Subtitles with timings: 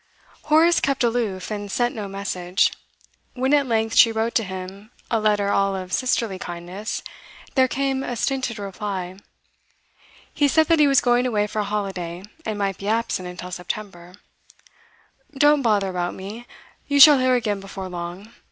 [0.45, 2.73] Horace kept aloof and sent no message.
[3.35, 7.03] When at length she wrote to him a letter all of sisterly kindness,
[7.53, 9.17] there came a stinted reply.
[10.33, 13.51] He said that he was going away for a holiday, and might be absent until
[13.51, 14.15] September.
[15.37, 16.47] 'Don't bother about me.
[16.87, 18.31] You shall hear again before long.